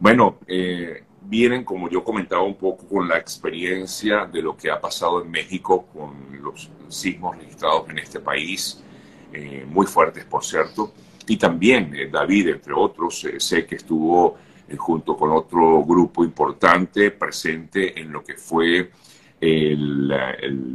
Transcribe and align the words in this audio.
Bueno, 0.00 0.38
eh, 0.46 1.02
vienen, 1.22 1.64
como 1.64 1.90
yo 1.90 2.04
comentaba 2.04 2.42
un 2.42 2.54
poco, 2.54 2.86
con 2.86 3.08
la 3.08 3.18
experiencia 3.18 4.26
de 4.26 4.42
lo 4.42 4.56
que 4.56 4.70
ha 4.70 4.80
pasado 4.80 5.22
en 5.22 5.30
México 5.30 5.86
con 5.92 6.40
los 6.40 6.70
sismos 6.88 7.36
registrados 7.36 7.90
en 7.90 7.98
este 7.98 8.20
país, 8.20 8.80
eh, 9.32 9.66
muy 9.68 9.86
fuertes, 9.86 10.24
por 10.24 10.44
cierto. 10.44 10.92
Y 11.26 11.36
también 11.36 11.92
eh, 11.96 12.08
David, 12.10 12.48
entre 12.48 12.72
otros, 12.74 13.26
sé 13.38 13.66
que 13.66 13.74
estuvo 13.74 14.36
junto 14.76 15.16
con 15.16 15.30
otro 15.32 15.82
grupo 15.84 16.22
importante 16.24 17.10
presente 17.10 17.98
en 18.00 18.12
lo 18.12 18.22
que 18.22 18.34
fue 18.34 18.90
el, 19.40 20.12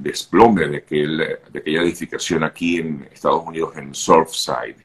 desplome 0.01 0.67
de, 0.67 0.77
aquel, 0.77 1.17
de, 1.17 1.59
aquella 1.59 1.81
edificación 1.83 2.43
aquí 2.43 2.77
en 2.77 3.07
Estados 3.11 3.43
Unidos, 3.45 3.77
en 3.77 3.95
Surfside. 3.95 4.83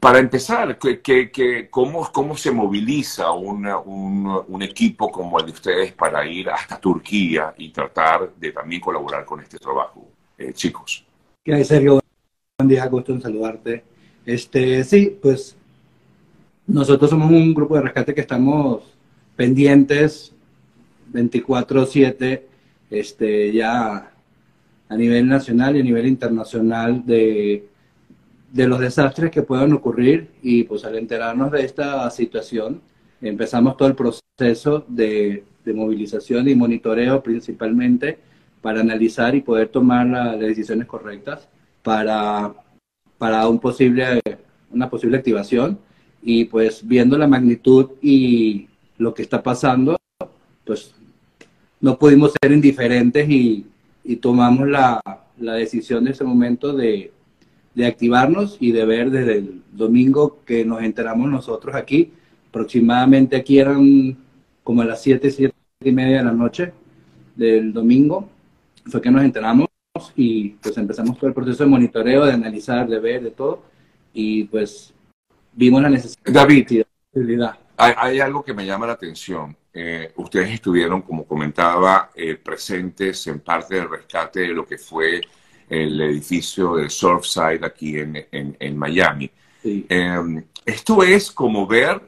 Para 0.00 0.18
empezar, 0.18 0.78
¿qué, 0.78 1.68
cómo, 1.70 2.10
¿cómo 2.12 2.36
se 2.36 2.50
moviliza 2.50 3.30
un, 3.32 3.66
un, 3.66 4.62
equipo 4.62 5.10
como 5.10 5.38
el 5.38 5.46
de 5.46 5.52
ustedes 5.52 5.92
para 5.92 6.26
ir 6.26 6.50
hasta 6.50 6.78
Turquía 6.78 7.54
y 7.56 7.70
tratar 7.70 8.34
de 8.34 8.52
también 8.52 8.80
colaborar 8.80 9.24
con 9.24 9.40
este 9.40 9.58
trabajo, 9.58 10.06
eh, 10.36 10.52
chicos? 10.52 11.04
¿Qué 11.42 11.54
hay, 11.54 11.64
Sergio? 11.64 12.00
Buen 12.58 12.68
día, 12.68 12.86
gusto 12.86 13.12
en 13.12 13.22
saludarte. 13.22 13.84
Este, 14.26 14.84
sí, 14.84 15.16
pues 15.22 15.56
nosotros 16.66 17.08
somos 17.08 17.30
un 17.30 17.54
grupo 17.54 17.76
de 17.76 17.82
rescate 17.82 18.14
que 18.14 18.20
estamos 18.20 18.82
pendientes 19.36 20.34
24/7 21.12 22.42
este, 22.90 23.52
ya 23.52 24.10
a 24.88 24.96
nivel 24.96 25.28
nacional 25.28 25.76
y 25.76 25.80
a 25.80 25.84
nivel 25.84 26.06
internacional 26.06 27.06
de, 27.06 27.68
de 28.52 28.66
los 28.66 28.80
desastres 28.80 29.30
que 29.30 29.42
puedan 29.42 29.72
ocurrir 29.72 30.30
y 30.42 30.64
pues 30.64 30.84
al 30.84 30.96
enterarnos 30.96 31.52
de 31.52 31.64
esta 31.64 32.10
situación 32.10 32.80
empezamos 33.20 33.76
todo 33.76 33.88
el 33.88 33.94
proceso 33.94 34.84
de, 34.88 35.44
de 35.64 35.74
movilización 35.74 36.48
y 36.48 36.54
monitoreo 36.54 37.22
principalmente 37.22 38.18
para 38.60 38.80
analizar 38.80 39.34
y 39.34 39.40
poder 39.40 39.68
tomar 39.68 40.06
las 40.06 40.38
decisiones 40.38 40.86
correctas 40.86 41.48
para, 41.82 42.54
para 43.16 43.48
un 43.48 43.58
posible, 43.58 44.20
una 44.70 44.88
posible 44.90 45.18
activación. 45.18 45.78
Y 46.22 46.44
pues 46.46 46.86
viendo 46.86 47.16
la 47.16 47.28
magnitud 47.28 47.90
y 48.02 48.68
lo 48.96 49.14
que 49.14 49.22
está 49.22 49.42
pasando, 49.42 49.96
pues 50.64 50.94
no 51.80 51.98
pudimos 51.98 52.32
ser 52.40 52.52
indiferentes 52.52 53.28
y, 53.28 53.66
tomamos 54.20 54.66
la, 54.66 55.00
decisión 55.36 56.04
de 56.04 56.10
ese 56.12 56.24
momento 56.24 56.72
de, 56.72 57.12
activarnos 57.76 58.56
y 58.60 58.72
de 58.72 58.84
ver 58.84 59.10
desde 59.10 59.38
el 59.38 59.62
domingo 59.72 60.40
que 60.44 60.64
nos 60.64 60.82
enteramos 60.82 61.28
nosotros 61.28 61.74
aquí, 61.74 62.12
aproximadamente 62.48 63.36
aquí 63.36 63.58
eran 63.58 64.16
como 64.64 64.82
a 64.82 64.84
las 64.84 65.02
7, 65.02 65.30
7 65.30 65.54
y 65.84 65.92
media 65.92 66.18
de 66.18 66.24
la 66.24 66.32
noche 66.32 66.72
del 67.36 67.72
domingo, 67.72 68.28
fue 68.86 69.00
que 69.00 69.10
nos 69.10 69.22
enteramos 69.22 69.68
y 70.16 70.50
pues 70.50 70.76
empezamos 70.76 71.16
todo 71.16 71.28
el 71.28 71.34
proceso 71.34 71.64
de 71.64 71.70
monitoreo, 71.70 72.26
de 72.26 72.32
analizar, 72.32 72.88
de 72.88 72.98
ver, 72.98 73.22
de 73.22 73.30
todo, 73.30 73.62
y 74.12 74.44
pues 74.44 74.92
vimos 75.52 75.82
la 75.82 75.90
necesidad. 75.90 76.32
David, 76.32 76.82
hay, 77.76 77.94
hay 77.96 78.20
algo 78.20 78.44
que 78.44 78.54
me 78.54 78.66
llama 78.66 78.86
la 78.86 78.94
atención. 78.94 79.56
Eh, 79.72 80.12
ustedes 80.16 80.50
estuvieron, 80.50 81.02
como 81.02 81.24
comentaba, 81.24 82.10
eh, 82.14 82.34
presentes 82.34 83.26
en 83.28 83.40
parte 83.40 83.76
del 83.76 83.88
rescate 83.88 84.40
de 84.40 84.48
lo 84.48 84.66
que 84.66 84.78
fue 84.78 85.20
el 85.68 86.00
edificio 86.00 86.76
de 86.76 86.88
Surfside 86.88 87.64
aquí 87.64 87.98
en, 87.98 88.78
Miami. 88.78 89.30
Em, 89.62 90.44
esto 90.64 91.02
es 91.02 91.30
como 91.30 91.66
ver 91.66 92.00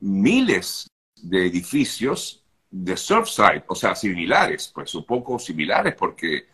miles 0.00 0.86
de 1.22 1.46
edificios 1.46 2.44
de 2.70 2.96
Surfside, 2.96 3.64
o 3.66 3.74
sea, 3.74 3.94
similares, 3.94 4.70
pues 4.74 4.94
un 4.94 5.04
poco 5.04 5.38
similares, 5.38 5.94
porque 5.94 6.46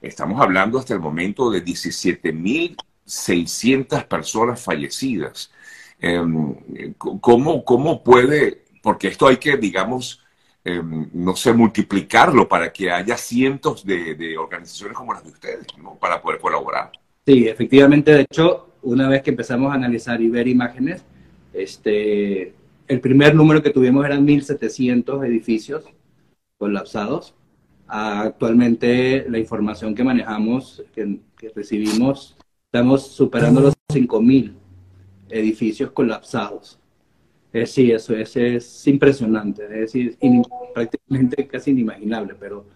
estamos 0.00 0.40
hablando 0.40 0.78
hasta 0.78 0.94
el 0.94 1.00
momento 1.00 1.50
de 1.50 1.64
17.600 1.64 4.06
personas 4.06 4.62
fallecidas. 4.62 5.50
Em, 5.98 6.94
¿cómo, 6.96 7.64
¿Cómo 7.64 8.04
puede 8.04 8.66
porque 8.86 9.08
esto 9.08 9.26
hay 9.26 9.38
que, 9.38 9.56
digamos, 9.56 10.22
em, 10.66 11.08
no 11.12 11.36
sé, 11.36 11.52
multiplicarlo 11.52 12.48
para 12.48 12.72
que 12.72 12.90
haya 12.90 13.16
cientos 13.16 13.86
de, 13.86 14.36
organizaciones 14.36 14.96
como 14.96 15.12
las 15.12 15.22
de 15.22 15.30
ustedes. 15.30 15.66
Para 16.00 16.20
poder 16.20 16.40
colaborar. 16.40 16.90
Sí, 17.24 17.46
efectivamente, 17.46 18.12
de 18.12 18.22
hecho, 18.22 18.74
una 18.82 19.08
vez 19.08 19.22
que 19.22 19.30
empezamos 19.30 19.70
a 19.70 19.74
analizar 19.74 20.20
y 20.20 20.28
ver 20.28 20.48
imágenes, 20.48 21.04
este, 21.52 22.52
el 22.88 23.00
primer 23.00 23.34
número 23.34 23.62
que 23.62 23.70
tuvimos 23.70 24.04
eran 24.04 24.26
1.700 24.26 25.24
edificios 25.24 25.84
colapsados. 26.58 27.34
Actualmente 27.86 29.24
la 29.28 29.38
información 29.38 29.94
que 29.94 30.02
manejamos, 30.02 30.82
que 30.92 31.20
recibimos, 31.54 32.36
estamos 32.72 33.06
superando 33.06 33.60
los 33.60 33.74
5.000 33.92 34.52
edificios 35.30 35.92
colapsados. 35.92 36.80
Eh, 37.52 37.66
sí, 37.66 37.90
eso 37.90 38.14
es, 38.14 38.36
es 38.36 38.86
impresionante, 38.86 39.64
es 39.64 39.92
decir, 39.92 40.16
prácticamente 40.74 41.46
casi 41.46 41.70
inimaginable, 41.70 42.34
pero... 42.38 42.66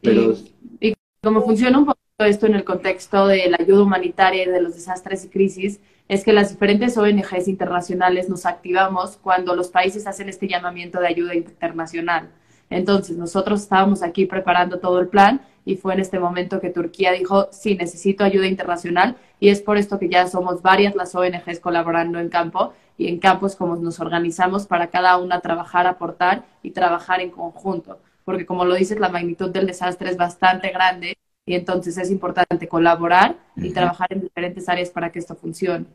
pero... 0.00 0.34
Y, 0.80 0.94
cómo 1.22 1.42
funciona 1.42 1.78
un 1.78 1.86
poco 1.86 1.98
esto 2.18 2.46
en 2.46 2.54
el 2.54 2.64
contexto 2.64 3.26
de 3.26 3.50
la 3.50 3.58
ayuda 3.60 3.82
humanitaria 3.82 4.44
y 4.44 4.50
de 4.50 4.62
los 4.62 4.74
desastres 4.74 5.24
y 5.24 5.28
crisis, 5.28 5.80
es 6.08 6.24
que 6.24 6.32
las 6.32 6.50
diferentes 6.50 6.96
ONGs 6.96 7.48
internacionales 7.48 8.28
nos 8.28 8.46
activamos 8.46 9.16
cuando 9.16 9.54
los 9.54 9.68
países 9.68 10.06
hacen 10.06 10.28
este 10.28 10.48
llamamiento 10.48 11.00
de 11.00 11.08
ayuda 11.08 11.34
internacional. 11.34 12.30
Entonces, 12.70 13.16
nosotros 13.16 13.62
estábamos 13.62 14.02
aquí 14.02 14.26
preparando 14.26 14.78
todo 14.78 15.00
el 15.00 15.08
plan 15.08 15.40
y 15.64 15.76
fue 15.76 15.94
en 15.94 16.00
este 16.00 16.18
momento 16.18 16.60
que 16.60 16.70
Turquía 16.70 17.12
dijo, 17.12 17.48
sí, 17.50 17.74
necesito 17.74 18.24
ayuda 18.24 18.46
internacional 18.46 19.16
y 19.40 19.48
es 19.48 19.60
por 19.60 19.76
esto 19.76 19.98
que 19.98 20.08
ya 20.08 20.26
somos 20.26 20.62
varias 20.62 20.94
las 20.94 21.14
ONGs 21.14 21.60
colaborando 21.60 22.18
en 22.18 22.28
campo 22.28 22.72
y 22.98 23.08
en 23.08 23.18
campos 23.18 23.56
como 23.56 23.76
nos 23.76 24.00
organizamos 24.00 24.66
para 24.66 24.88
cada 24.88 25.16
una 25.18 25.40
trabajar, 25.40 25.86
aportar 25.86 26.44
y 26.62 26.70
trabajar 26.70 27.20
en 27.20 27.30
conjunto. 27.30 27.98
Porque 28.24 28.46
como 28.46 28.64
lo 28.64 28.74
dices, 28.74 28.98
la 28.98 29.08
magnitud 29.08 29.50
del 29.50 29.66
desastre 29.66 30.10
es 30.10 30.16
bastante 30.16 30.70
grande 30.70 31.16
y 31.44 31.54
entonces 31.54 31.96
es 31.98 32.10
importante 32.10 32.68
colaborar 32.68 33.36
y 33.56 33.70
trabajar 33.70 34.08
en 34.10 34.22
diferentes 34.22 34.68
áreas 34.68 34.90
para 34.90 35.12
que 35.12 35.20
esto 35.20 35.36
funcione. 35.36 35.86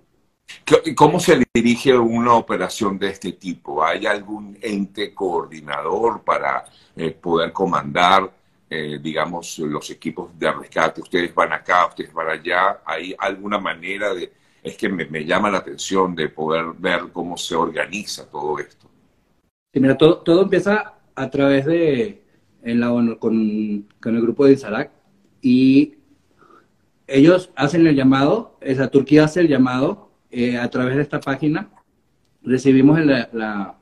¿Cómo 0.95 1.19
se 1.19 1.43
dirige 1.53 1.97
una 1.97 2.33
operación 2.33 2.97
de 2.97 3.09
este 3.09 3.33
tipo? 3.33 3.83
¿Hay 3.83 4.05
algún 4.05 4.57
ente 4.61 5.13
coordinador 5.13 6.23
para 6.23 6.65
eh, 6.95 7.11
poder 7.11 7.51
comandar, 7.51 8.31
eh, 8.69 8.99
digamos, 9.01 9.59
los 9.59 9.89
equipos 9.89 10.37
de 10.37 10.51
rescate? 10.51 11.01
Ustedes 11.01 11.33
van 11.33 11.53
acá, 11.53 11.87
ustedes 11.87 12.13
van 12.13 12.29
allá. 12.29 12.81
¿Hay 12.85 13.15
alguna 13.17 13.59
manera 13.59 14.13
de, 14.13 14.31
es 14.63 14.77
que 14.77 14.89
me, 14.89 15.25
llama 15.25 15.49
la 15.49 15.59
atención 15.59 16.15
de 16.15 16.29
poder 16.29 16.65
ver 16.77 17.09
cómo 17.11 17.37
se 17.37 17.55
organiza 17.55 18.29
todo 18.29 18.59
esto. 18.59 18.89
Sí, 19.73 19.79
mira, 19.79 19.97
todo, 19.97 20.17
todo 20.17 20.43
empieza 20.43 20.95
a 21.15 21.29
través 21.29 21.65
de 21.65 22.21
en 22.63 22.79
la 22.79 22.89
con, 23.17 23.87
con, 23.99 24.15
el 24.15 24.21
grupo 24.21 24.45
de 24.45 24.53
Isarac 24.53 24.91
y 25.41 25.95
ellos 27.07 27.51
hacen 27.55 27.87
el 27.87 27.95
llamado, 27.95 28.57
esa 28.61 28.89
Turquía 28.89 29.25
hace 29.25 29.41
el 29.41 29.47
llamado 29.47 30.11
eh, 30.29 30.57
a 30.57 30.69
través 30.69 30.95
de 30.95 31.01
esta 31.01 31.19
página. 31.19 31.69
Recibimos 32.43 32.99
la, 33.03 33.29
la, 33.33 33.75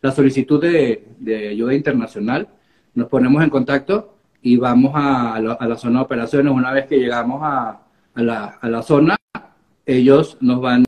la 0.00 0.12
solicitud 0.12 0.60
de, 0.60 1.08
de, 1.18 1.48
ayuda 1.48 1.74
internacional, 1.74 2.48
nos 2.94 3.08
ponemos 3.08 3.42
en 3.42 3.50
contacto 3.50 4.18
y 4.40 4.56
vamos 4.56 4.92
a, 4.94 5.34
a, 5.34 5.66
la, 5.66 5.76
zona 5.76 6.00
de 6.00 6.04
operaciones. 6.04 6.52
Una 6.52 6.72
vez 6.72 6.86
que 6.86 6.98
llegamos 6.98 7.40
a, 7.42 7.82
la, 8.14 8.58
a 8.60 8.68
la 8.68 8.82
zona, 8.82 9.16
ellos 9.86 10.36
nos 10.40 10.60
van 10.60 10.84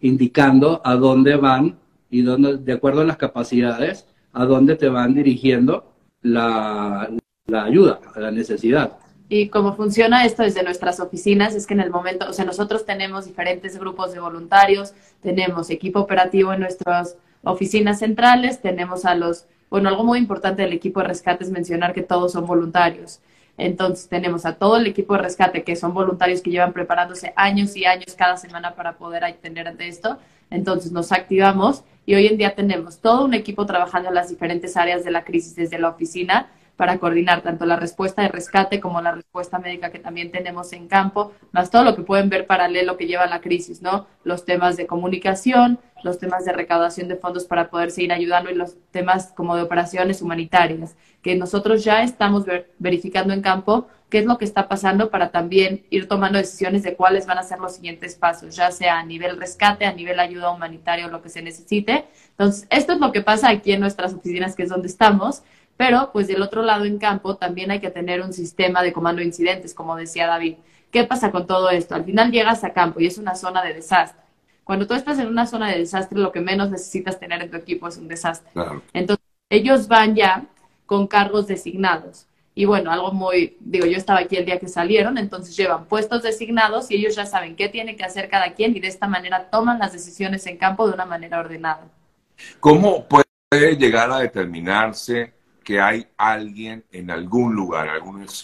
indicando 0.00 0.82
a 0.84 0.94
dónde 0.94 1.36
van 1.36 1.78
y 2.10 2.22
dónde, 2.22 2.58
de 2.58 2.72
acuerdo 2.72 3.00
a 3.00 3.04
las 3.04 3.16
capacidades, 3.16 4.06
a 4.32 4.44
dónde 4.44 4.76
te 4.76 4.88
van 4.88 5.14
dirigiendo 5.14 5.94
la, 6.22 7.10
la 7.46 7.64
ayuda, 7.64 8.00
la 8.16 8.30
necesidad. 8.30 8.98
Y 9.28 9.48
cómo 9.48 9.74
funciona 9.74 10.24
esto 10.26 10.42
desde 10.42 10.62
nuestras 10.62 11.00
oficinas 11.00 11.54
es 11.54 11.66
que 11.66 11.74
en 11.74 11.80
el 11.80 11.90
momento, 11.90 12.28
o 12.28 12.32
sea, 12.32 12.44
nosotros 12.44 12.84
tenemos 12.84 13.24
diferentes 13.24 13.78
grupos 13.78 14.12
de 14.12 14.20
voluntarios, 14.20 14.92
tenemos 15.22 15.70
equipo 15.70 16.00
operativo 16.00 16.52
en 16.52 16.60
nuestras 16.60 17.16
oficinas 17.42 18.00
centrales, 18.00 18.60
tenemos 18.60 19.06
a 19.06 19.14
los, 19.14 19.46
bueno, 19.70 19.88
algo 19.88 20.04
muy 20.04 20.18
importante 20.18 20.62
del 20.62 20.74
equipo 20.74 21.00
de 21.00 21.08
rescate 21.08 21.44
es 21.44 21.50
mencionar 21.50 21.94
que 21.94 22.02
todos 22.02 22.32
son 22.32 22.46
voluntarios. 22.46 23.20
Entonces 23.56 24.08
tenemos 24.08 24.46
a 24.46 24.56
todo 24.56 24.76
el 24.76 24.86
equipo 24.86 25.14
de 25.14 25.22
rescate 25.22 25.62
que 25.62 25.76
son 25.76 25.94
voluntarios 25.94 26.40
que 26.40 26.50
llevan 26.50 26.72
preparándose 26.72 27.32
años 27.36 27.76
y 27.76 27.84
años 27.84 28.14
cada 28.16 28.36
semana 28.36 28.74
para 28.74 28.94
poder 28.94 29.24
atender 29.24 29.68
ante 29.68 29.88
esto. 29.88 30.18
Entonces 30.50 30.92
nos 30.92 31.12
activamos 31.12 31.84
y 32.06 32.14
hoy 32.14 32.26
en 32.26 32.36
día 32.36 32.54
tenemos 32.54 32.98
todo 32.98 33.24
un 33.24 33.34
equipo 33.34 33.64
trabajando 33.66 34.08
en 34.08 34.14
las 34.14 34.28
diferentes 34.28 34.76
áreas 34.76 35.04
de 35.04 35.10
la 35.10 35.24
crisis 35.24 35.54
desde 35.54 35.78
la 35.78 35.88
oficina 35.88 36.48
para 36.76 36.98
coordinar 36.98 37.42
tanto 37.42 37.66
la 37.66 37.76
respuesta 37.76 38.22
de 38.22 38.28
rescate 38.28 38.80
como 38.80 39.00
la 39.00 39.12
respuesta 39.12 39.58
médica 39.58 39.90
que 39.90 40.00
también 40.00 40.32
tenemos 40.32 40.72
en 40.72 40.88
campo, 40.88 41.32
más 41.52 41.70
todo 41.70 41.84
lo 41.84 41.94
que 41.94 42.02
pueden 42.02 42.28
ver 42.28 42.46
paralelo 42.46 42.96
que 42.96 43.06
lleva 43.06 43.26
la 43.26 43.40
crisis, 43.40 43.80
¿no? 43.80 44.06
Los 44.24 44.44
temas 44.44 44.76
de 44.76 44.86
comunicación, 44.86 45.78
los 46.04 46.18
temas 46.18 46.44
de 46.44 46.52
recaudación 46.52 47.08
de 47.08 47.16
fondos 47.16 47.44
para 47.44 47.70
poder 47.70 47.90
seguir 47.90 48.12
ayudando 48.12 48.50
y 48.50 48.54
los 48.54 48.76
temas 48.90 49.32
como 49.34 49.56
de 49.56 49.62
operaciones 49.62 50.22
humanitarias, 50.22 50.96
que 51.22 51.34
nosotros 51.34 51.82
ya 51.82 52.02
estamos 52.02 52.44
verificando 52.78 53.32
en 53.32 53.40
campo 53.40 53.88
qué 54.10 54.18
es 54.18 54.26
lo 54.26 54.38
que 54.38 54.44
está 54.44 54.68
pasando 54.68 55.10
para 55.10 55.30
también 55.30 55.84
ir 55.90 56.06
tomando 56.06 56.38
decisiones 56.38 56.82
de 56.82 56.94
cuáles 56.94 57.26
van 57.26 57.38
a 57.38 57.42
ser 57.42 57.58
los 57.58 57.74
siguientes 57.74 58.14
pasos, 58.14 58.54
ya 58.54 58.70
sea 58.70 58.98
a 58.98 59.04
nivel 59.04 59.38
rescate, 59.40 59.86
a 59.86 59.92
nivel 59.92 60.20
ayuda 60.20 60.50
humanitaria 60.50 61.06
o 61.06 61.10
lo 61.10 61.22
que 61.22 61.30
se 61.30 61.42
necesite. 61.42 62.04
Entonces, 62.30 62.66
esto 62.70 62.92
es 62.92 63.00
lo 63.00 63.10
que 63.10 63.22
pasa 63.22 63.48
aquí 63.48 63.72
en 63.72 63.80
nuestras 63.80 64.14
oficinas, 64.14 64.54
que 64.54 64.64
es 64.64 64.68
donde 64.68 64.86
estamos. 64.86 65.42
Pero, 65.76 66.10
pues 66.12 66.28
del 66.28 66.42
otro 66.42 66.62
lado 66.62 66.84
en 66.84 66.98
campo, 66.98 67.36
también 67.36 67.72
hay 67.72 67.80
que 67.80 67.90
tener 67.90 68.20
un 68.20 68.32
sistema 68.32 68.82
de 68.82 68.92
comando 68.92 69.18
de 69.20 69.26
incidentes, 69.26 69.74
como 69.74 69.96
decía 69.96 70.28
David. 70.28 70.56
¿Qué 70.92 71.02
pasa 71.02 71.32
con 71.32 71.48
todo 71.48 71.70
esto? 71.70 71.96
Al 71.96 72.04
final 72.04 72.30
llegas 72.30 72.62
a 72.62 72.72
campo 72.72 73.00
y 73.00 73.06
es 73.06 73.18
una 73.18 73.34
zona 73.34 73.64
de 73.64 73.74
desastre. 73.74 74.23
Cuando 74.64 74.86
tú 74.86 74.94
estás 74.94 75.18
en 75.18 75.28
una 75.28 75.46
zona 75.46 75.70
de 75.70 75.78
desastre, 75.78 76.18
lo 76.18 76.32
que 76.32 76.40
menos 76.40 76.70
necesitas 76.70 77.20
tener 77.20 77.42
en 77.42 77.50
tu 77.50 77.56
equipo 77.56 77.86
es 77.86 77.96
un 77.98 78.08
desastre. 78.08 78.50
Entonces, 78.92 79.24
ellos 79.50 79.88
van 79.88 80.14
ya 80.14 80.46
con 80.86 81.06
cargos 81.06 81.46
designados. 81.46 82.26
Y 82.54 82.66
bueno, 82.66 82.90
algo 82.90 83.12
muy, 83.12 83.56
digo, 83.60 83.84
yo 83.86 83.96
estaba 83.96 84.20
aquí 84.20 84.36
el 84.36 84.46
día 84.46 84.60
que 84.60 84.68
salieron, 84.68 85.18
entonces 85.18 85.56
llevan 85.56 85.86
puestos 85.86 86.22
designados 86.22 86.90
y 86.90 86.96
ellos 86.96 87.16
ya 87.16 87.26
saben 87.26 87.56
qué 87.56 87.68
tiene 87.68 87.96
que 87.96 88.04
hacer 88.04 88.28
cada 88.28 88.54
quien 88.54 88.76
y 88.76 88.80
de 88.80 88.88
esta 88.88 89.08
manera 89.08 89.50
toman 89.50 89.80
las 89.80 89.92
decisiones 89.92 90.46
en 90.46 90.56
campo 90.56 90.86
de 90.86 90.94
una 90.94 91.04
manera 91.04 91.40
ordenada. 91.40 91.88
¿Cómo 92.60 93.06
puede 93.06 93.76
llegar 93.76 94.10
a 94.12 94.18
determinarse 94.18 95.34
que 95.64 95.80
hay 95.80 96.06
alguien 96.16 96.84
en 96.92 97.10
algún 97.10 97.54
lugar, 97.54 97.88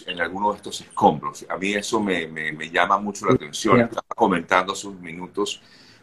en 0.07 0.19
alguno 0.19 0.51
de 0.51 0.57
estos 0.57 0.81
escombros. 0.81 1.45
A 1.47 1.55
mí 1.55 1.73
eso 1.73 2.01
me, 2.01 2.27
llama 2.71 2.97
mucho 2.97 3.27
la 3.27 3.35
atención. 3.35 3.79
Estaba 3.79 4.07
comentando 4.15 4.73
hace 4.73 4.87
unos 4.87 5.01
minutos 5.01 5.61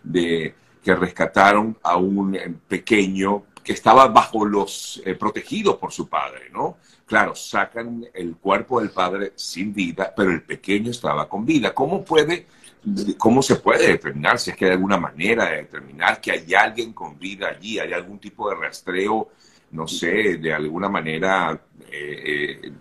de 0.09 0.55
que 0.83 0.95
rescataron 0.95 1.77
a 1.83 1.97
un 1.97 2.35
eh, 2.35 2.53
pequeño 2.67 3.45
que 3.63 3.73
estaba 3.73 4.09
bajo 4.09 4.45
los 4.45 5.03
eh, 5.05 5.15
protegidos 5.15 5.77
por 5.77 5.93
su 5.93 6.09
padre, 6.09 6.51
¿no? 6.53 6.79
Claro, 7.07 7.35
sacan 7.35 8.07
el 8.15 8.37
cuerpo 8.37 8.81
del 8.81 8.91
padre 8.91 9.33
sin 9.37 9.73
vida, 9.73 10.13
pero 10.17 10.31
el 10.31 10.43
pequeño 10.43 10.91
estaba 10.91 11.29
con 11.29 11.45
vida. 11.45 11.75
¿Cómo 11.75 12.05
puede, 12.05 12.47
cómo 13.17 13.43
se 13.43 13.57
puede 13.57 13.89
determinar 13.89 14.39
si 14.39 14.51
es 14.51 14.57
que 14.57 14.67
hay 14.67 14.73
alguna 14.73 14.99
manera 14.99 15.47
de 15.47 15.57
determinar 15.59 16.21
que 16.21 16.33
hay 16.33 16.55
alguien 16.55 16.93
con 16.93 17.19
vida 17.19 17.49
allí? 17.49 17.79
¿Hay 17.79 17.93
algún 17.93 18.19
tipo 18.19 18.49
de 18.49 18.57
rastreo 18.57 19.31
no 19.71 19.87
sé, 19.87 20.39
de 20.39 20.53
alguna 20.53 20.89
manera 20.89 21.61
eh, 21.91 22.61
eh, 22.63 22.73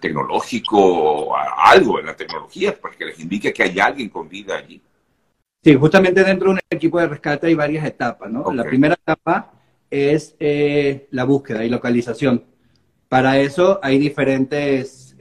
tecnológico 0.00 1.34
algo 1.36 1.98
en 2.00 2.06
la 2.06 2.16
tecnología, 2.16 2.78
pues 2.78 2.96
que 2.96 3.06
les 3.06 3.20
indique 3.20 3.52
que 3.52 3.62
hay 3.62 3.78
alguien 3.78 4.08
con 4.08 4.28
vida 4.28 4.56
allí. 4.56 4.80
Sí, 5.64 5.74
justamente 5.74 6.22
dentro 6.22 6.48
de 6.48 6.54
un 6.54 6.60
equipo 6.68 7.00
de 7.00 7.06
rescate 7.06 7.46
hay 7.46 7.54
varias 7.54 7.86
etapas, 7.86 8.30
¿no? 8.30 8.52
La 8.52 8.64
primera 8.64 8.94
etapa 8.94 9.52
es 9.90 10.36
eh, 10.38 11.08
la 11.10 11.24
búsqueda 11.24 11.64
y 11.64 11.70
localización. 11.70 12.44
Para 13.08 13.38
eso 13.38 13.80
hay 13.82 13.98
diferentes 13.98 15.16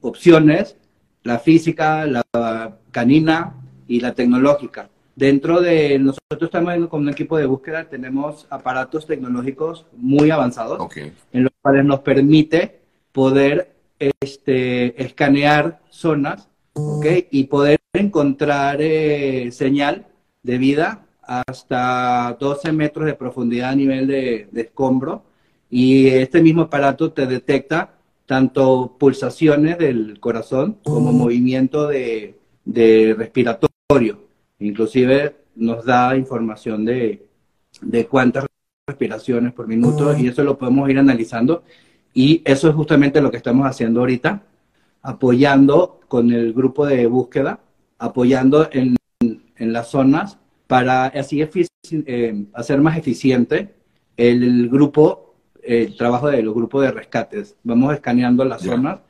opciones, 0.00 0.78
la 1.24 1.38
física, 1.38 2.06
la 2.06 2.78
canina 2.90 3.54
y 3.86 4.00
la 4.00 4.14
tecnológica. 4.14 4.88
Dentro 5.16 5.60
de 5.60 5.98
nosotros 5.98 6.44
estamos 6.44 6.88
con 6.88 7.02
un 7.02 7.10
equipo 7.10 7.36
de 7.36 7.44
búsqueda, 7.46 7.88
tenemos 7.88 8.46
aparatos 8.48 9.06
tecnológicos 9.06 9.86
muy 9.92 10.30
avanzados, 10.30 10.80
en 11.32 11.42
los 11.44 11.52
cuales 11.60 11.84
nos 11.84 12.00
permite 12.00 12.80
poder 13.12 13.74
este, 13.98 15.00
escanear 15.02 15.80
zonas 15.90 16.48
y 17.30 17.44
poder 17.44 17.78
encontrar 17.92 18.78
eh, 18.80 19.50
señal 19.52 20.06
de 20.42 20.58
vida 20.58 21.06
hasta 21.22 22.36
12 22.38 22.72
metros 22.72 23.06
de 23.06 23.14
profundidad 23.14 23.70
a 23.70 23.76
nivel 23.76 24.06
de, 24.06 24.48
escombro. 24.54 25.24
Y 25.70 26.08
este 26.08 26.42
mismo 26.42 26.62
aparato 26.62 27.12
te 27.12 27.26
detecta 27.26 27.94
tanto 28.26 28.96
pulsaciones 28.98 29.78
del 29.78 30.18
corazón 30.20 30.78
como 30.82 31.12
movimiento 31.12 31.88
de 31.88 32.36
respiratorio. 33.16 34.24
Inclusive 34.58 35.34
nos 35.56 35.84
da 35.84 36.16
información 36.16 36.84
de, 36.84 37.26
cuántas 38.08 38.46
respiraciones 38.86 39.52
por 39.52 39.66
minuto 39.66 40.16
y 40.16 40.28
eso 40.28 40.42
lo 40.42 40.58
podemos 40.58 40.88
ir 40.90 40.98
analizando. 40.98 41.64
Y 42.12 42.42
eso 42.44 42.68
es 42.68 42.74
justamente 42.74 43.20
lo 43.20 43.30
que 43.30 43.38
estamos 43.38 43.66
haciendo 43.66 44.00
ahorita, 44.00 44.42
apoyando 45.04 46.00
con 46.08 46.32
el 46.32 46.52
grupo 46.52 46.86
de 46.86 47.06
búsqueda, 47.06 47.60
apoyando 47.98 48.68
en, 48.72 48.96
las 49.58 49.88
zonas 49.88 50.38
para 50.66 51.06
así 51.06 51.46
eh, 51.92 52.46
hacer 52.54 52.80
más 52.80 52.98
eficiente 52.98 53.74
el 54.16 54.68
grupo, 54.68 55.36
el 55.62 55.96
trabajo 55.96 56.28
del 56.28 56.50
grupo 56.50 56.80
de 56.80 56.90
rescates. 56.90 57.56
Vamos 57.62 57.94
escaneando 57.94 58.44
las 58.44 58.62
zonas 58.62 59.00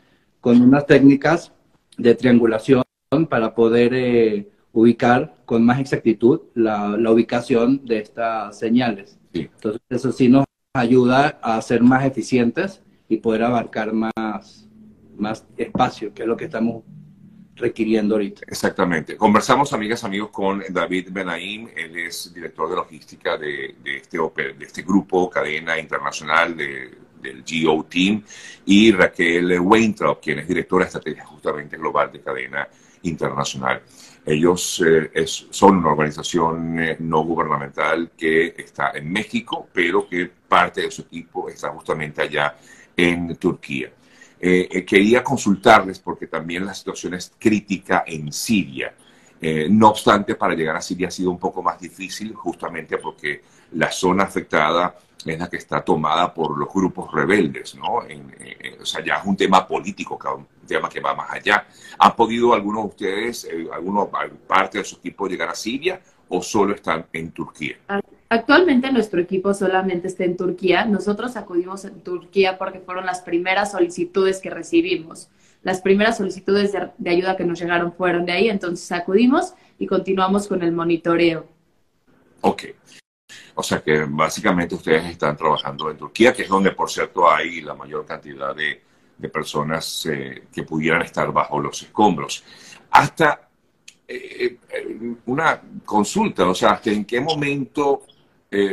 con 0.40 0.60
unas 0.60 0.84
técnicas 0.86 1.52
de 1.96 2.14
triangulación 2.14 2.82
para 3.28 3.54
poder 3.54 3.94
eh, 3.94 4.48
ubicar 4.72 5.36
con 5.44 5.64
más 5.64 5.78
exactitud 5.80 6.40
la, 6.54 6.96
ubicación 7.10 7.84
de 7.86 7.98
estas 7.98 8.58
señales. 8.58 9.18
Entonces, 9.32 9.80
eso 9.88 10.12
sí 10.12 10.28
nos 10.28 10.44
ayuda 10.74 11.38
a 11.40 11.60
ser 11.62 11.82
más 11.82 12.04
eficientes 12.04 12.82
y 13.08 13.18
poder 13.18 13.44
abarcar 13.44 13.92
más, 13.92 14.68
más 15.16 15.46
espacio, 15.56 16.12
que 16.12 16.22
es 16.22 16.28
lo 16.28 16.36
que 16.36 16.46
estamos 16.46 16.82
requiriendo 17.56 18.14
ahorita. 18.14 18.42
Exactamente. 18.46 19.16
Conversamos, 19.16 19.72
amigas, 19.72 20.02
amigos, 20.04 20.30
con 20.30 20.62
David 20.70 21.08
Benaim. 21.10 21.68
Él 21.76 21.96
es 21.96 22.32
director 22.34 22.68
de 22.68 22.76
logística 22.76 23.36
de, 23.36 23.76
este, 23.84 24.18
este 24.60 24.82
grupo, 24.82 25.30
cadena 25.30 25.78
internacional 25.78 26.56
de, 26.56 26.98
del 27.20 27.42
GO 27.42 27.84
Team, 27.84 28.22
y 28.66 28.92
Raquel 28.92 29.58
Weintraub, 29.60 30.20
quien 30.20 30.40
es 30.40 30.48
directora 30.48 30.84
de 30.84 30.88
estrategia 30.88 31.24
justamente 31.24 31.76
global 31.76 32.12
de 32.12 32.20
cadena 32.20 32.68
internacional. 33.02 33.82
Ellos 34.26 34.82
eh, 34.86 35.24
son 35.26 35.78
una 35.78 35.90
organización 35.90 36.78
eh, 36.80 36.96
no 37.00 37.24
gubernamental 37.24 38.12
que 38.16 38.54
está 38.56 38.92
en 38.94 39.12
México, 39.12 39.68
pero 39.72 40.08
que 40.08 40.30
parte 40.48 40.82
de 40.82 40.90
su 40.90 41.02
equipo 41.02 41.48
está 41.48 41.70
justamente 41.70 42.22
allá 42.22 42.56
en 42.96 43.36
Turquía. 43.36 43.92
Eh, 44.46 44.84
quería 44.84 45.24
consultarles 45.24 45.98
porque 46.00 46.26
también 46.26 46.66
la 46.66 46.74
situación 46.74 47.14
es 47.14 47.32
crítica 47.38 48.04
en 48.06 48.32
Siria. 48.32 48.94
no 49.70 49.90
obstante, 49.90 50.34
para 50.34 50.54
llegar 50.54 50.76
a 50.76 50.80
Siria 50.80 51.08
ha 51.08 51.10
sido 51.10 51.30
un 51.30 51.38
poco 51.38 51.62
más 51.62 51.78
difícil 51.80 52.34
justamente 52.34 52.98
porque 52.98 53.42
la 53.72 53.90
zona 53.90 54.24
afectada 54.24 54.96
es 55.24 55.38
la 55.38 55.48
que 55.48 55.56
está 55.56 55.82
tomada 55.82 56.32
por 56.32 56.56
los 56.56 56.68
grupos 56.72 57.12
rebeldes, 57.12 57.74
¿no? 57.74 58.02
o 58.80 58.86
sea, 58.86 59.02
ya 59.04 59.16
es 59.16 59.24
un 59.24 59.36
tema 59.36 59.66
político, 59.66 60.18
un 60.36 60.46
tema 60.66 60.88
que 60.88 61.00
va 61.00 61.14
más 61.14 61.30
allá. 61.30 61.66
¿Han 61.98 62.14
podido 62.14 62.52
algunos 62.52 62.82
de 62.82 62.88
ustedes, 62.88 63.44
eh, 63.44 63.68
algunos, 63.72 64.08
parte 64.46 64.78
de 64.78 64.84
su 64.84 64.96
equipo 64.96 65.26
llegar 65.26 65.48
a 65.48 65.54
Siria 65.54 66.00
o 66.28 66.42
solo 66.42 66.74
están 66.74 67.06
en 67.12 67.30
Turquía? 67.30 67.76
Actualmente 68.28 68.90
nuestro 68.90 69.20
equipo 69.20 69.54
solamente 69.54 70.08
está 70.08 70.24
en 70.24 70.36
Turquía. 70.36 70.84
Nosotros 70.86 71.36
acudimos 71.36 71.84
en 71.84 72.00
Turquía 72.00 72.58
porque 72.58 72.80
fueron 72.80 73.06
las 73.06 73.20
primeras 73.20 73.72
solicitudes 73.72 74.40
que 74.40 74.50
recibimos. 74.50 75.28
Las 75.62 75.80
primeras 75.80 76.16
solicitudes 76.16 76.72
de, 76.72 76.90
de 76.98 77.10
ayuda 77.10 77.36
que 77.36 77.44
nos 77.44 77.60
llegaron 77.60 77.92
fueron 77.92 78.26
de 78.26 78.32
ahí, 78.32 78.48
entonces 78.48 78.90
acudimos 78.92 79.54
y 79.78 79.86
continuamos 79.86 80.46
con 80.46 80.62
el 80.62 80.72
monitoreo. 80.72 81.46
Ok. 82.40 82.64
O 83.54 83.62
sea 83.62 83.82
que 83.82 84.04
básicamente 84.08 84.74
ustedes 84.74 85.04
están 85.06 85.36
trabajando 85.36 85.90
en 85.90 85.96
Turquía, 85.96 86.32
que 86.32 86.42
es 86.42 86.48
donde, 86.48 86.72
por 86.72 86.90
cierto, 86.90 87.30
hay 87.30 87.60
la 87.60 87.74
mayor 87.74 88.04
cantidad 88.04 88.54
de, 88.54 88.82
personas 89.32 90.04
eh, 90.04 90.48
que 90.52 90.64
pudieran 90.64 91.00
estar 91.00 91.32
bajo 91.32 91.58
los 91.58 91.82
escombros. 91.82 92.44
Hasta 92.90 93.48
eh, 94.06 94.58
eh, 94.68 95.14
una 95.24 95.62
consulta, 95.82 96.46
o 96.46 96.54
sea, 96.54 96.72
hasta 96.72 96.90
en 96.90 97.06
qué 97.06 97.22
momento, 97.22 98.02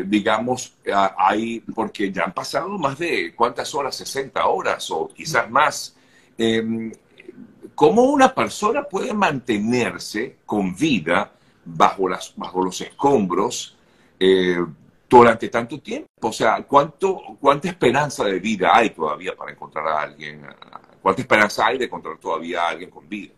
digamos, 0.05 0.73
hay, 1.17 1.59
porque 1.61 2.11
ya 2.11 2.23
han 2.25 2.33
pasado 2.33 2.69
más 2.77 2.99
de 2.99 3.33
cuántas 3.35 3.73
horas, 3.73 3.95
60 3.95 4.45
horas 4.45 4.91
o 4.91 5.07
quizás 5.07 5.49
más. 5.49 5.95
Em, 6.37 6.91
¿Cómo 7.75 8.03
una 8.03 8.33
persona 8.33 8.83
puede 8.83 9.13
mantenerse 9.13 10.37
con 10.45 10.75
vida 10.75 11.31
bajo, 11.65 12.07
las, 12.07 12.33
bajo 12.35 12.63
los 12.63 12.79
escombros? 12.81 13.75
Eh, 14.19 14.63
durante 15.11 15.49
tanto 15.49 15.79
tiempo. 15.79 16.07
O 16.21 16.31
sea, 16.31 16.63
¿cuánto, 16.63 17.19
¿cuánta 17.39 17.67
esperanza 17.67 18.23
de 18.23 18.39
vida 18.39 18.71
hay 18.73 18.91
todavía 18.91 19.35
para 19.35 19.51
encontrar 19.51 19.87
a 19.87 20.01
alguien? 20.03 20.41
¿Cuánta 21.01 21.21
esperanza 21.21 21.67
hay 21.67 21.77
de 21.77 21.85
encontrar 21.85 22.17
todavía 22.17 22.63
a 22.63 22.69
alguien 22.69 22.89
con 22.89 23.07
vida? 23.09 23.33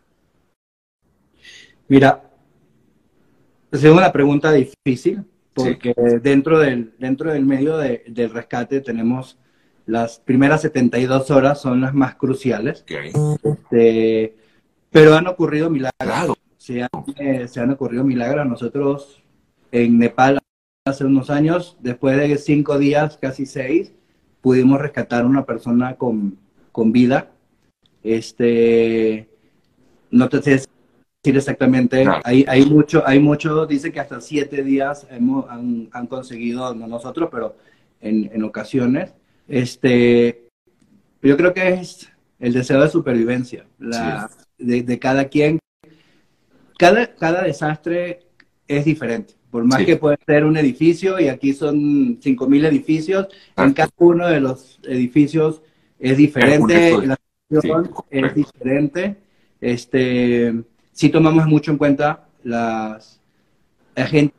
Mira, 1.87 2.23
es 3.71 3.83
una 3.83 4.11
pregunta 4.11 4.51
difícil 4.51 5.25
porque 5.53 5.93
dentro, 6.21 6.59
del, 6.59 6.93
dentro 6.99 7.31
del 7.31 7.45
medio 7.45 7.77
del 7.77 8.29
rescate 8.31 8.81
tenemos 8.81 9.37
las 9.85 10.19
primeras 10.19 10.61
72 10.61 11.29
horas 11.31 11.61
son 11.61 11.81
las 11.81 11.93
más 11.93 12.15
cruciales. 12.15 12.85
Este, 13.43 14.35
pero 14.89 15.15
han 15.15 15.27
ocurrido 15.27 15.69
milagros. 15.69 16.37
Se, 16.57 16.83
han, 16.83 16.89
eh, 17.17 17.47
se 17.47 17.59
han 17.59 17.71
ocurrido 17.71 18.03
milagros. 18.03 18.45
Nosotros 18.47 19.21
en 19.71 19.97
Nepal 19.97 20.39
hace 20.85 21.05
unos 21.05 21.29
años, 21.29 21.77
después 21.81 22.17
de 22.17 22.37
cinco 22.37 22.77
días, 22.77 23.17
casi 23.17 23.45
seis, 23.45 23.93
pudimos 24.41 24.79
rescatar 24.79 25.23
a 25.23 25.27
una 25.27 25.45
persona 25.45 25.95
con, 25.95 26.37
con 26.71 26.91
vida. 26.91 27.31
Este, 28.03 29.29
no 30.11 30.29
te 30.29 30.41
sé 30.41 30.65
decir 31.23 31.37
exactamente, 31.37 32.05
hay, 32.25 32.43
hay 32.49 32.65
mucho, 32.65 33.01
hay 33.07 33.17
mucho, 33.19 33.65
dice 33.65 33.93
que 33.93 34.01
hasta 34.01 34.19
siete 34.19 34.61
días 34.61 35.07
hemos, 35.09 35.49
han, 35.49 35.87
han 35.93 36.07
conseguido, 36.07 36.75
no 36.75 36.85
nosotros, 36.85 37.29
pero 37.31 37.55
en, 38.01 38.29
en 38.33 38.43
ocasiones. 38.43 39.13
Este, 39.47 40.49
yo 41.21 41.37
creo 41.37 41.53
que 41.53 41.75
es 41.75 42.09
el 42.39 42.51
deseo 42.51 42.81
de 42.81 42.89
supervivencia 42.89 43.65
la, 43.79 44.29
de, 44.57 44.83
de, 44.83 44.99
cada 44.99 45.29
quien. 45.29 45.59
Cada, 46.77 47.15
cada 47.15 47.43
desastre 47.43 48.27
es 48.67 48.83
diferente. 48.83 49.35
Por 49.49 49.63
más 49.63 49.85
que 49.85 49.95
pueda 49.95 50.17
ser 50.25 50.43
un 50.43 50.57
edificio, 50.57 51.19
y 51.21 51.29
aquí 51.29 51.53
son 51.53 52.19
5.000 52.19 52.65
edificios, 52.65 53.27
en 53.55 53.71
cada 53.71 53.91
uno 53.97 54.27
de 54.27 54.41
los 54.41 54.79
edificios 54.83 55.61
es 55.99 56.17
diferente, 56.17 57.07
la 57.07 57.15
situación 57.47 57.91
es 58.09 58.35
diferente. 58.35 59.15
Este, 59.61 60.63
sí 60.93 61.09
tomamos 61.09 61.45
mucho 61.47 61.71
en 61.71 61.77
cuenta 61.77 62.25
las 62.43 63.19
agentes 63.95 64.33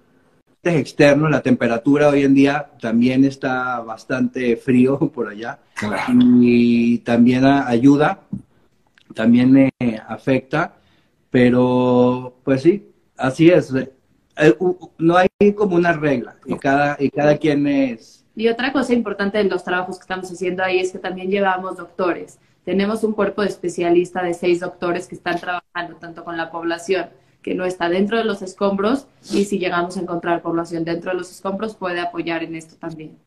externos, 0.63 1.31
la 1.31 1.43
temperatura 1.43 2.09
hoy 2.09 2.23
en 2.23 2.35
día 2.35 2.71
también 2.81 3.25
está 3.25 3.81
bastante 3.81 4.57
frío 4.57 4.99
por 4.99 5.29
allá 5.29 5.59
y 6.41 6.99
también 6.99 7.45
ayuda, 7.45 8.21
también 9.15 9.53
me 9.53 9.73
afecta, 10.09 10.75
pero 11.31 12.37
pues 12.45 12.63
sí, 12.63 12.89
así 13.17 13.51
es. 13.51 13.75
Eh, 13.75 14.57
no 14.99 15.17
hay 15.17 15.29
como 15.55 15.77
una 15.77 15.93
regla 15.93 16.37
y 16.47 16.55
cada, 16.57 16.97
y 16.99 17.11
cada 17.11 17.37
quien 17.37 17.67
es... 17.67 18.25
Y 18.37 18.49
otra 18.49 18.73
cosa 18.73 18.93
importante 18.95 19.39
de 19.39 19.45
los 19.45 19.63
trabajos 19.63 19.97
que 19.97 20.03
estamos 20.03 20.31
haciendo 20.31 20.65
ahí 20.65 20.81
es 20.81 20.91
que 20.91 20.99
también 20.99 21.31
llevamos 21.31 21.77
doctores. 21.77 22.39
Tenemos 22.65 23.05
un 23.05 23.13
cuerpo 23.13 23.43
de 23.43 23.49
especialistas 23.49 24.23
de 24.23 24.35
seis 24.35 24.61
doctores 24.61 25.07
que 25.07 25.15
están 25.15 25.39
trabajando 25.39 25.97
tanto 25.97 26.25
con 26.25 26.37
la 26.37 26.51
población 26.51 27.11
que 27.43 27.55
no 27.55 27.67
está 27.67 27.91
dentro 27.91 28.17
de 28.17 28.25
los 28.25 28.41
escombros 28.41 29.07
y 29.31 29.45
si 29.45 29.59
llegamos 29.59 29.99
a 29.99 30.01
encontrar 30.01 30.41
población 30.41 30.83
dentro 30.83 31.11
de 31.11 31.19
los 31.19 31.31
escombros 31.31 31.77
puede 31.77 32.01
apoyar 32.01 32.43
en 32.43 32.57
esto 32.57 32.77
también. 32.77 33.19